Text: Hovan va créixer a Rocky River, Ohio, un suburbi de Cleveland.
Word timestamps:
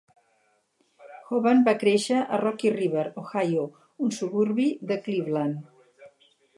Hovan 1.33 1.61
va 1.67 1.75
créixer 1.83 2.17
a 2.23 2.41
Rocky 2.45 2.73
River, 2.79 3.05
Ohio, 3.25 3.69
un 4.09 4.19
suburbi 4.19 4.69
de 4.93 5.03
Cleveland. 5.07 6.15